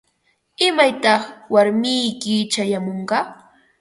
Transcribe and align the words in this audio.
¿Imaytaq 0.67 1.21
warmiyki 1.53 2.33
chayamunqa? 2.51 3.19